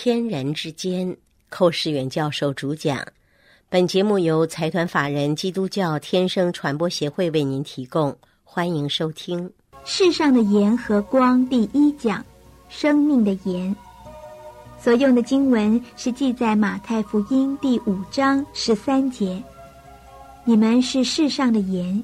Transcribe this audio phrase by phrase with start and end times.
[0.00, 1.16] 天人之间，
[1.48, 3.04] 寇世远教授主讲。
[3.68, 9.50] 本节目由财团法人基督教天生传播协会为您提供，欢迎收听。
[9.84, 12.24] 世上的盐和光第一讲，
[12.68, 13.74] 生命的盐。
[14.80, 19.42] 所用的经文是记在马太福音第五章十三节。
[20.44, 22.00] 你们是世上的盐，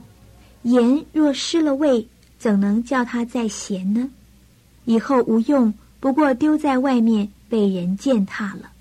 [0.63, 2.05] 盐若失了味，
[2.39, 4.11] 怎能叫它再咸呢？
[4.85, 8.73] 以后无用，不过丢在外面被人践踏了。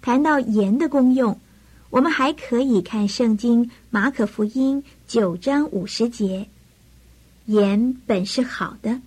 [0.00, 1.38] 谈到盐的功用，
[1.90, 6.48] 我们还可以看圣经马可福音九章五十节：
[7.46, 9.00] 盐本是好的，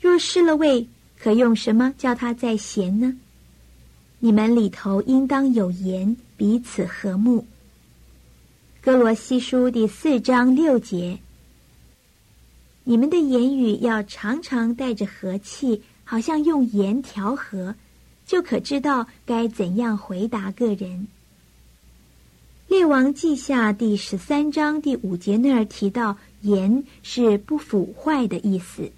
[0.00, 0.86] 若失了味，
[1.18, 3.16] 可用什么叫它再咸呢？
[4.18, 7.46] 你们里头应当有盐，彼此和睦。
[8.82, 11.18] 哥罗西书第四章六节。
[12.84, 17.76] 你们的言语要常常带着和气，好像用盐调和，
[18.26, 21.06] 就可知道该怎样回答个人。
[22.66, 28.90] 列王记下第十三章第五节那儿提到，盐是不腐坏的意思。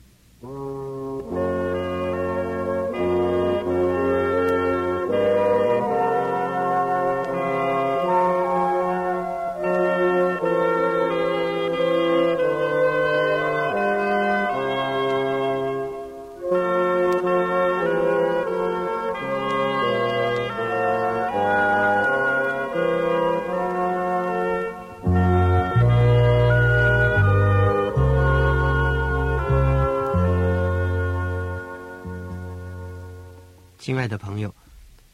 [33.92, 34.54] 亲爱的朋友，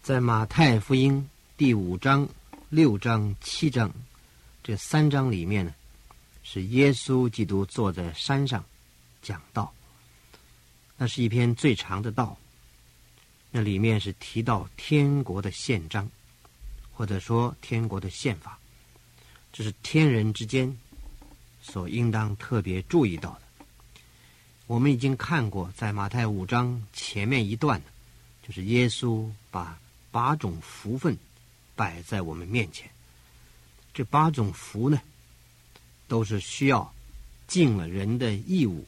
[0.05, 2.29] 在马太福音第五章、
[2.69, 3.93] 六章、七章
[4.63, 5.75] 这三章里面呢，
[6.45, 8.65] 是耶稣基督坐在山上
[9.21, 9.75] 讲道。
[10.97, 12.39] 那是一篇最长的道，
[13.51, 16.09] 那里面是提到天国的宪章，
[16.93, 18.61] 或者说天国的宪法，
[19.53, 20.79] 这是天人之间
[21.61, 23.41] 所应当特别注意到的。
[24.69, 27.83] 我们已经看过，在马太五章前面一段。
[28.49, 29.79] 就是耶稣把
[30.11, 31.17] 八种福分
[31.77, 32.91] 摆在我们面前，
[33.93, 34.99] 这八种福呢，
[36.09, 36.95] 都是需要
[37.47, 38.87] 尽了人的义务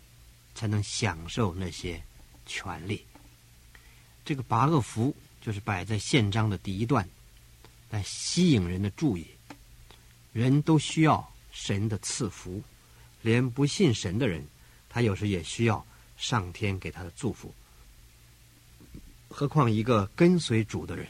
[0.55, 2.03] 才能享受那些
[2.47, 3.05] 权利。
[4.25, 7.07] 这个八个福就是摆在宪章的第一段，
[7.91, 9.27] 来吸引人的注意。
[10.33, 12.63] 人都需要神的赐福，
[13.21, 14.43] 连不信神的人，
[14.89, 15.85] 他有时也需要
[16.17, 17.53] 上天给他的祝福。
[19.33, 21.07] 何况一个跟随主的人，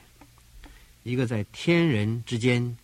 [1.02, 2.76] 一个在天人之间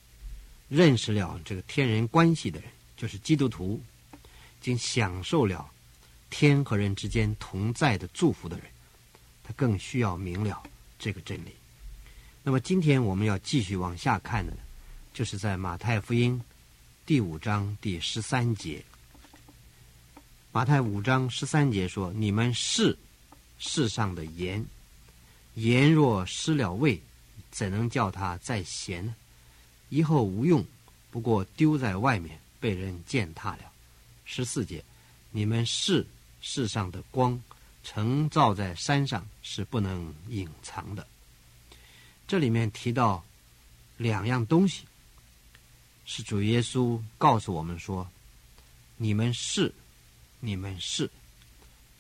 [0.69, 3.81] 认识了这个天人关系的人，就是基督徒，
[4.61, 5.71] 经享受了
[6.31, 8.67] 天和人之间同在的祝福的人，
[9.45, 10.63] 他更需要明了
[10.99, 11.55] 这个真理。
[12.43, 14.57] 那么今天我们要继续往下看的，
[15.13, 16.43] 就是在马太福音
[17.05, 18.83] 第五章第十三节。
[20.51, 22.97] 马太五章十三节说：“你们是
[23.59, 24.65] 世上的盐。”
[25.57, 27.01] 盐若失了味，
[27.51, 29.17] 怎能叫它再咸呢？
[29.89, 30.65] 以后无用，
[31.11, 33.73] 不过丢在外面被人践踏了。
[34.27, 34.85] 十四节，
[35.31, 36.07] 你们是
[36.43, 37.43] 世上的光，
[37.83, 41.07] 呈照在山上是不能隐藏的。
[42.29, 43.25] 这里面提到
[43.97, 44.85] 两样东西，
[46.05, 48.07] 是主耶稣告诉我们说：
[48.99, 49.73] 你们是，
[50.41, 51.11] 你们是，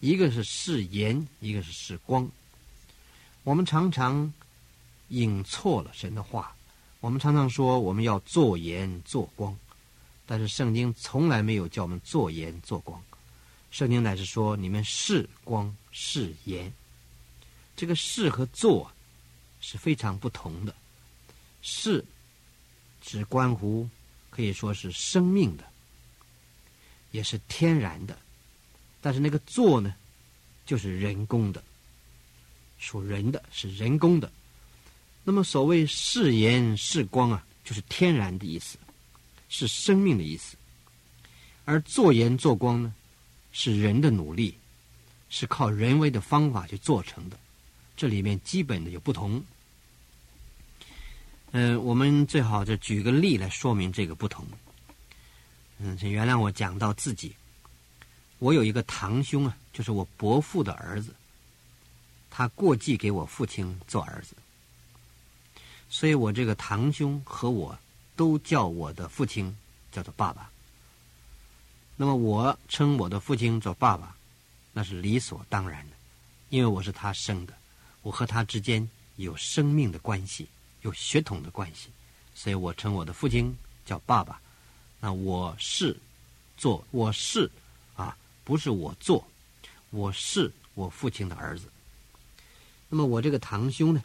[0.00, 2.28] 一个是是盐，一个是是光。
[3.46, 4.32] 我们常常
[5.10, 6.52] 引错了神的话。
[6.98, 9.56] 我们常常说我们要做盐做光，
[10.26, 13.00] 但是圣经从来没有叫我们做盐做光。
[13.70, 16.72] 圣经乃是说你们是光是盐。
[17.76, 18.90] 这个是和做
[19.60, 20.74] 是非常不同的。
[21.62, 22.04] 是
[23.00, 23.88] 只关乎
[24.28, 25.62] 可以说是生命的，
[27.12, 28.18] 也是天然的。
[29.00, 29.94] 但是那个做呢，
[30.64, 31.62] 就是人工的。
[32.86, 34.30] 属人的是人工的，
[35.24, 38.78] 那么所谓是言是光啊，就是天然的意思，
[39.48, 40.56] 是生命的意思。
[41.64, 42.94] 而做盐做光呢，
[43.50, 44.56] 是人的努力，
[45.28, 47.36] 是靠人为的方法去做成的，
[47.96, 49.42] 这里面基本的有不同。
[51.50, 54.46] 嗯，我们最好就举个例来说明这个不同。
[55.78, 57.34] 嗯，请原谅我讲到自己，
[58.38, 61.12] 我有一个堂兄啊，就是我伯父的儿子。
[62.36, 64.36] 他过继给我父亲做儿子，
[65.88, 67.78] 所以我这个堂兄和我
[68.14, 69.56] 都叫我的父亲
[69.90, 70.50] 叫做爸爸。
[71.96, 74.14] 那么我称我的父亲做爸爸，
[74.74, 75.96] 那是理所当然的，
[76.50, 77.54] 因为我是他生的，
[78.02, 78.86] 我和他之间
[79.16, 80.46] 有生命的关系，
[80.82, 81.88] 有血统的关系，
[82.34, 83.56] 所以我称我的父亲
[83.86, 84.38] 叫爸爸。
[85.00, 85.96] 那我是
[86.58, 87.50] 做我是
[87.94, 89.26] 啊，不是我做，
[89.88, 91.72] 我是我父亲的儿子。
[92.88, 94.02] 那么我这个堂兄呢，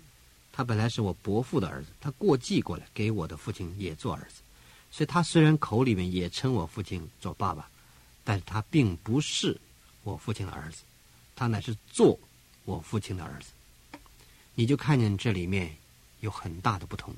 [0.52, 4.42] 他本来是我伯父的儿子，他过继过来给我的父亲也做儿子，
[4.92, 7.70] 所以他虽然口里面也称我父亲做爸爸，
[8.24, 9.60] 但是他并不是
[10.04, 10.84] 我父亲的儿子，
[11.36, 12.20] 他乃是做
[12.66, 13.52] 我父亲的儿子。
[14.56, 15.76] 你就看见这里面
[16.20, 17.14] 有很大的不同。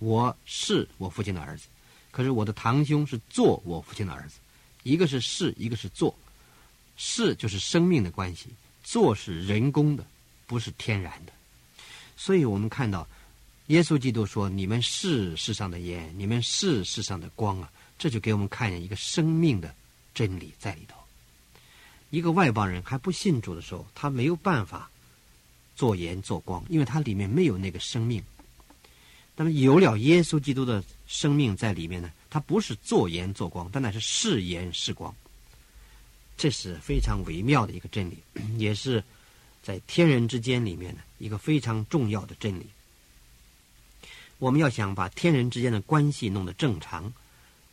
[0.00, 1.66] 我是我父亲的儿子，
[2.10, 4.38] 可是我的堂兄是做我父亲的儿子。
[4.82, 6.14] 一个是是，一个是做。
[6.96, 8.48] 是就是生命的关系，
[8.84, 10.06] 做是人工的，
[10.46, 11.32] 不是天然的。
[12.16, 13.06] 所以我们看到，
[13.66, 19.74] 耶稣基督说：“你们是世上的盐，你们是世上的光啊！”这就给我们看见一个生命的
[20.14, 20.96] 真理在里头。
[22.10, 24.90] 一个外邦人还不信主的时候，他没有办法。
[25.76, 28.22] 做盐做光，因为他里面没有那个生命。
[29.34, 35.12] 那么有了耶稣基督的生命在里面呢，他不是做盐做光，但乃是是盐是光。
[36.36, 38.18] 这是非常微妙的一个真理，
[38.56, 39.02] 也是
[39.64, 42.66] 在天人之间里面的一个非常重要的真理。
[44.36, 47.10] 我们要想把天人之间的关系弄得正常，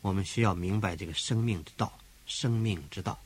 [0.00, 1.92] 我们需要明白这个生命之道。
[2.24, 3.20] 生命之道，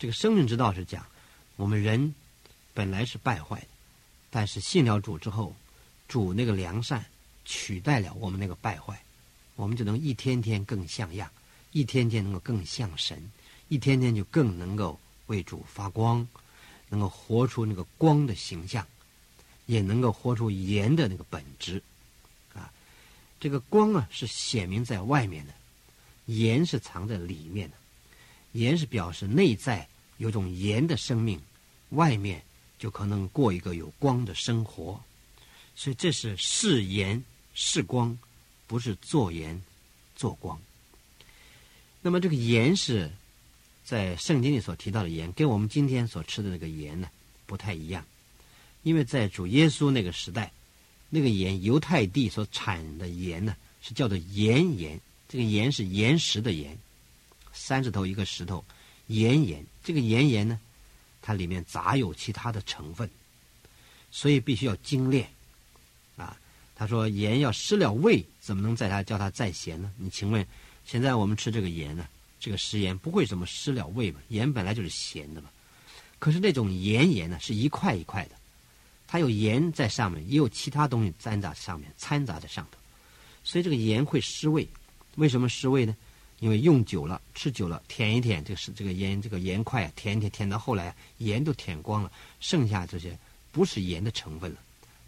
[0.00, 1.06] 这个生命之道是讲
[1.54, 2.12] 我们人
[2.74, 3.66] 本来是败坏的。
[4.30, 5.54] 但是信了主之后，
[6.08, 7.04] 主那个良善
[7.44, 9.00] 取代了我们那个败坏，
[9.54, 11.30] 我们就能一天天更像样，
[11.70, 13.30] 一天天能够更像神，
[13.68, 16.26] 一天天就更能够为主发光，
[16.88, 18.86] 能够活出那个光的形象，
[19.66, 21.82] 也能够活出盐的那个本质。
[22.54, 22.72] 啊，
[23.40, 25.54] 这个光啊是显明在外面的，
[26.26, 27.76] 盐是藏在里面的，
[28.52, 31.40] 盐是表示内在有种盐的生命，
[31.90, 32.42] 外面。
[32.78, 35.02] 就可能过一个有光的生活，
[35.74, 37.20] 所以这是是盐
[37.52, 38.16] 是光，
[38.68, 39.60] 不是做盐
[40.14, 40.56] 做光。
[42.00, 43.10] 那么这个盐是
[43.88, 47.08] 在圣经里所提到的盐，跟我们今天所吃的那个盐呢
[47.46, 48.04] 不太一样，
[48.82, 50.52] 因为在主耶稣那个时代，
[51.08, 56.76] 那个盐犹太地所产的盐呢是叫做盐盐，这个盐是岩石的盐，
[57.54, 58.62] 三十头一个石头，
[59.06, 60.60] 盐盐，这个盐盐呢。
[61.22, 63.10] 它里面杂有其他的成分，
[64.10, 65.28] 所以必须要精炼。
[66.16, 66.38] 啊，
[66.74, 69.90] 他说盐要失了味，怎么能在它叫它再咸呢？
[69.96, 70.46] 你请问，
[70.84, 72.06] 现在我们吃这个盐呢？
[72.40, 74.20] 这个食盐不会怎么失了味嘛？
[74.28, 75.50] 盐本来就是咸的嘛。
[76.18, 78.32] 可是那种盐盐呢，是一块一块的，
[79.06, 82.78] 它有盐在上面，也有其他东西掺杂上面，掺杂在上头，
[83.44, 84.66] 所以这个盐会失味。
[85.16, 85.96] 为什么失味呢？
[86.40, 93.18] 因为用久了，吃久了，舔一舔，这个是这个盐，这个盐块啊，舔一舔舔到后来，盐都舔光了，剩下这些
[93.50, 94.58] 不是盐的成分了，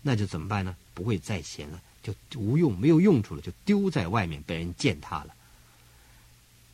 [0.03, 0.77] 那就怎么办呢？
[0.93, 5.35] 不会再咸了，就无用，没有用处了，就丢在外面被人践踏了。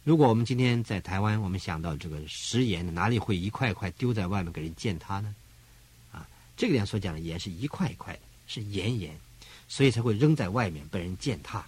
[0.07, 5.35] 如果我们今天在台湾，我们想到这个食盐，哪里会一块一块丢在外面给人践踏呢？
[6.13, 6.25] 啊，
[6.57, 9.19] 这个点所讲的盐是一块一块的，是盐盐，
[9.67, 11.67] 所以才会扔在外面被人践踏，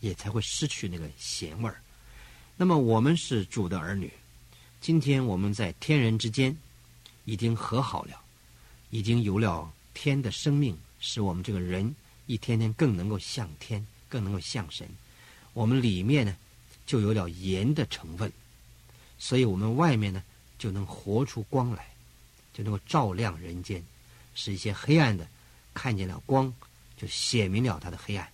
[0.00, 1.78] 也才会失去那个咸味儿。
[2.56, 4.10] 那么我们是主的儿女，
[4.80, 6.56] 今天我们在天人之间
[7.26, 8.18] 已经和好了，
[8.88, 11.94] 已经有了天的生命，使我们这个人
[12.24, 14.88] 一天天更能够向天，更能够向神。
[15.52, 16.34] 我们里面呢
[16.88, 18.32] 就有了盐的成分，
[19.18, 20.22] 所以我们外面呢
[20.58, 21.86] 就能活出光来，
[22.54, 23.84] 就能够照亮人间，
[24.34, 25.28] 使一些黑暗的
[25.74, 26.50] 看见了光，
[26.96, 28.26] 就显明了他的黑暗，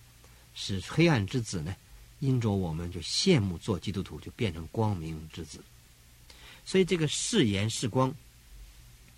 [0.53, 1.75] 使黑暗之子呢。
[2.19, 5.61] 因着我们就羡慕做基督徒，就变成光明之子。
[6.63, 8.15] 所以这个是盐是光，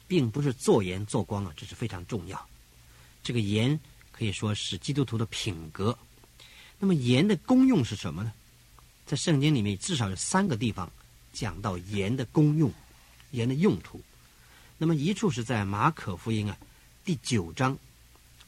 [0.07, 2.49] 并不是做盐做光啊，这是非常重要。
[3.21, 3.79] 这个盐
[4.11, 5.95] 可以说是基督徒的品格。
[6.79, 8.33] 那么盐的功用是什么呢？
[9.07, 10.91] 在圣经里面至少有三个地方
[11.31, 12.69] 讲到盐的功用、
[13.31, 14.01] 盐的用途。
[14.77, 16.57] 那么一处是在马可福音啊
[17.05, 17.77] 第九章，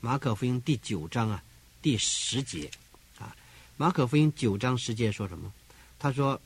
[0.01, 1.41] 马可福音第九章啊
[1.81, 2.69] 第十节
[3.17, 3.33] 啊。
[3.77, 5.51] 马可福音九章十节说什么？
[5.97, 6.39] 他说：“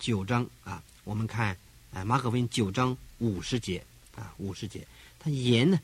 [0.00, 1.54] 九章啊，我们看，
[1.92, 3.84] 哎，马可福音九章五十节
[4.14, 4.86] 啊，五十节，
[5.18, 5.78] 它盐呢，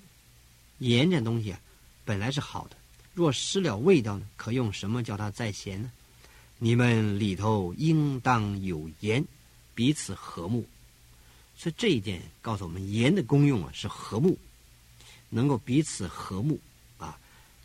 [0.78, 1.60] 盐这东西啊，
[2.06, 2.76] 本来是好的，
[3.12, 5.92] 若失了味道呢，可用什么叫它再咸呢？
[6.64, 9.22] 你们里头应当有盐，
[9.74, 10.66] 彼此和睦。
[11.54, 14.38] 所以这一点告诉我们，盐的功用啊是和睦，
[15.28, 16.58] 能够彼此和睦
[16.96, 17.18] 啊，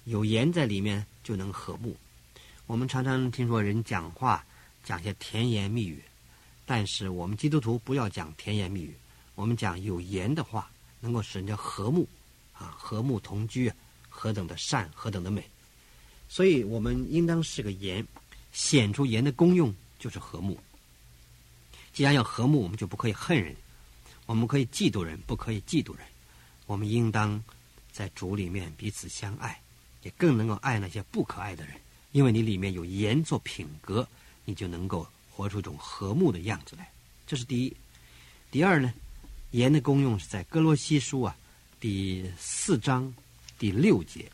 [0.04, 1.96] 有盐在里面就能和睦。”
[2.68, 4.46] 我们常常听说人讲话
[4.84, 6.04] 讲些甜言蜜语，
[6.66, 8.94] 但是我们基督徒不要讲甜言蜜语，
[9.34, 12.06] 我们讲有言的话，能够使人家和睦，
[12.52, 13.72] 啊，和睦同居，
[14.10, 15.42] 何等的善，何等的美。
[16.28, 18.06] 所以我们应当是个盐，
[18.52, 20.60] 显出盐的功用就是和睦。
[21.94, 23.56] 既然要和睦，我们就不可以恨人，
[24.26, 26.06] 我们可以嫉妒人，不可以嫉妒人。
[26.66, 27.44] 我们应当
[27.92, 29.60] 在主里面彼此相爱，
[30.04, 31.76] 也更能够爱那些不可爱的人，
[32.12, 34.08] 因为你里面有盐做品格，
[34.46, 36.90] 你就能够活出一种和睦的样子来。
[37.26, 37.76] 这是第一。
[38.52, 38.94] 第二呢，
[39.52, 41.36] 盐的功用是在哥罗西书啊
[41.80, 43.14] 第四章
[43.58, 44.32] 第六节，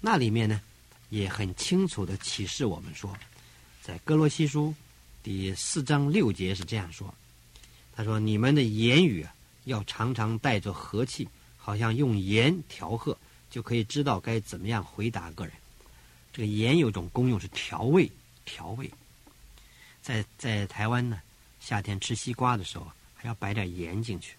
[0.00, 0.60] 那里面呢
[1.08, 3.16] 也很清楚的启示我们说，
[3.82, 4.74] 在哥罗西书
[5.22, 7.14] 第四章六节是这样说
[7.94, 9.34] ：“他说你们的言语啊
[9.64, 13.16] 要常常带着和气，好像用盐调和，
[13.50, 15.52] 就可以知道该怎么样回答个人。
[16.32, 18.10] 这个盐有种功用是调味，
[18.44, 18.90] 调味。
[20.02, 21.20] 在在台湾呢，
[21.60, 22.86] 夏天吃西瓜的时候。”
[23.18, 24.36] 还要摆点盐进去，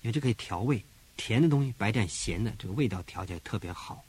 [0.00, 0.82] 因为这可以调味，
[1.14, 4.02] 甜的东西摆点咸的，这个味道调起来特别好。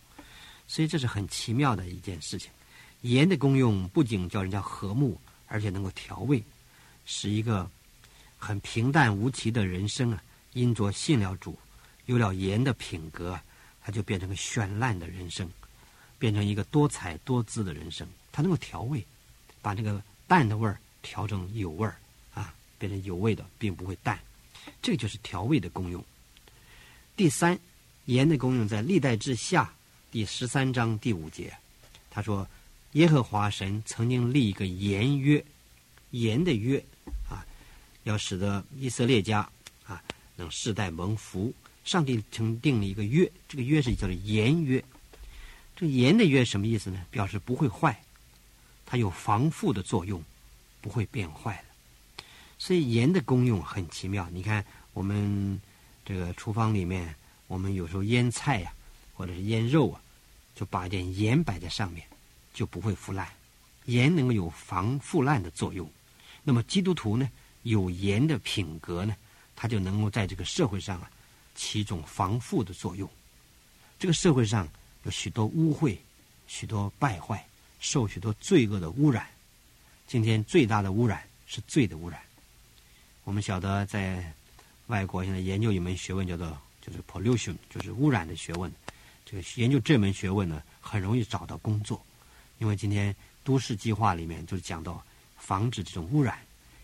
[0.68, 2.50] 所以这是很奇妙的一件事情。
[3.02, 6.44] 盐的功用不仅叫人家和睦，而且能够调味，
[7.06, 7.70] 使一个
[8.38, 11.58] 很平淡无奇的人生啊，因着信了主，
[12.06, 13.40] 有了盐的品格，
[13.82, 15.50] 它就变成个绚烂的人生，
[16.18, 18.08] 变成一个多彩多姿的人生。
[18.32, 19.06] 它能够调味，
[19.62, 21.96] 把那个淡的味儿调成有味儿。
[22.78, 24.20] 变成有味的，并不会淡，
[24.82, 26.04] 这个就是调味的功用。
[27.16, 27.58] 第三，
[28.04, 29.74] 盐的功用在历代志下
[30.16, 31.54] 第十三章第五节，
[32.10, 32.48] 他说
[32.96, 35.44] ：“耶和华神曾经立一个盐约，
[36.12, 36.82] 盐的约
[37.30, 37.44] 啊，
[38.06, 39.40] 要使得以色列家
[39.86, 40.02] 啊
[40.38, 41.54] 能世代蒙福。
[41.84, 44.82] 上帝曾定了一个约，这个约是叫做盐约。
[45.76, 47.06] 这盐的约什么意思呢？
[47.12, 48.02] 表示不会坏，
[48.86, 50.24] 它有防腐的作用，
[50.80, 51.62] 不会变坏。”
[52.58, 54.30] 所以盐的功用很奇妙。
[54.30, 55.60] 你看，我们
[56.06, 57.14] 这个厨房里面，
[57.48, 58.72] 我们有时候腌菜呀，
[59.14, 60.02] 或者是腌肉啊，
[60.56, 62.08] 就把一点盐摆在上面，
[62.54, 63.28] 就不会腐烂。
[63.86, 65.88] 盐能够有防腐烂的作用。
[66.44, 67.30] 那么基督徒呢，
[67.64, 69.16] 有盐的品格呢，
[69.56, 71.12] 他就能够在这个社会上啊，
[71.54, 73.10] 起一种防腐的作用。
[74.00, 74.68] 这个社会上
[75.04, 75.98] 有许多污秽，
[76.48, 77.46] 许多败坏，
[77.80, 79.28] 受许多罪恶的污染。
[80.08, 82.20] 今天最大的污染是罪的污染。
[83.24, 84.34] 我们晓得，在
[84.88, 88.72] 外国现在研究一门学问，叫做就是 pollution，就是污染的学问。
[89.36, 92.02] 这个研究这门学问呢，很容易找到工作，
[92.58, 93.14] 因为今天
[93.44, 95.04] 都市计划里面就讲到
[95.36, 96.40] 防止这种污染，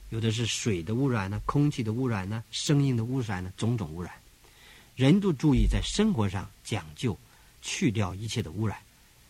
[0.09, 4.11] 有的是水的污染呢，空气的污染呢，声音的污染呢，种种污染。
[4.97, 7.17] 人都注意在生活上讲究，
[7.61, 8.77] 去掉一切的污染，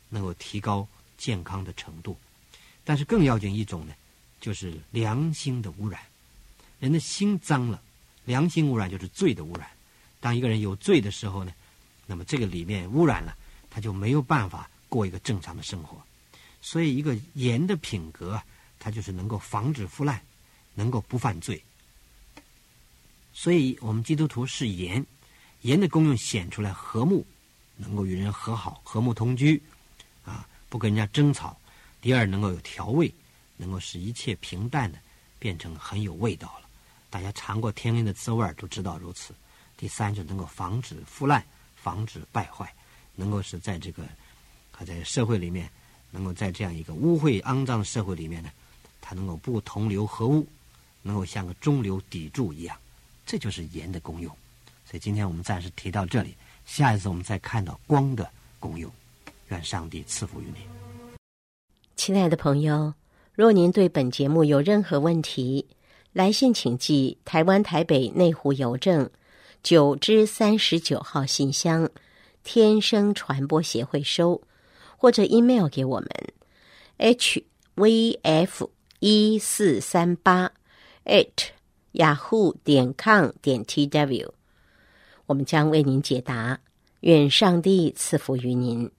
[0.10, 2.18] 能够提高健康的程度。
[2.84, 3.94] 但是更要紧一种呢，
[4.40, 6.02] 就是良心的污染。
[6.80, 7.80] 人的心脏了，
[8.26, 9.70] 良心污染就是罪的污染。
[10.20, 11.54] 当一个人有罪的时候呢，
[12.12, 13.34] 那么这个里面污染了，
[13.70, 15.98] 他就没有办法过一个正常的生活。
[16.62, 18.42] 所以，一个盐的品格，
[18.78, 20.22] 它就是能够防止腐烂，
[20.74, 21.64] 能够不犯罪。
[23.34, 25.06] 所以我们基督徒是盐，
[25.62, 27.26] 盐的功用显出来和睦，
[27.78, 29.64] 能够与人和好、和睦同居，
[30.26, 31.58] 啊，不跟人家争吵。
[32.02, 33.10] 第二，能够有调味，
[33.56, 35.00] 能够使一切平淡的
[35.40, 36.68] 变成很有味道了。
[37.10, 39.34] 大家尝过天恩的滋味都知道如此。
[39.78, 41.44] 第三，就能够防止腐烂，
[41.82, 42.72] 防止败坏，
[43.16, 44.04] 能够是在这个，
[44.72, 45.70] 还在社会里面，
[46.12, 48.50] 能够在这样一个污秽肮脏的社会里面呢，
[49.02, 50.46] 它能够不同流合污，
[51.02, 52.78] 能够像个中流砥柱一样，
[53.26, 54.32] 这就是盐的功用。
[54.86, 56.36] 所以今天我们暂时提到这里，
[56.66, 58.92] 下一次我们再看到光的功用。
[59.48, 60.60] 愿上帝赐福于你，
[61.98, 62.94] 亲爱的朋友。
[63.34, 65.66] 若您对本节目有任何问题，
[66.14, 69.10] 来信请寄台湾台北内湖邮政
[69.64, 71.90] 九之三十九号信箱，
[72.44, 74.42] 天生传播协会收，
[74.98, 76.10] 或者 email 给我们
[76.98, 77.44] h
[77.76, 80.52] v f 一四三八
[81.06, 81.50] at
[81.94, 84.34] yahoo 点 com 点 t w，
[85.28, 86.60] 我们将为您解答。
[87.02, 88.90] 愿上帝赐福于您。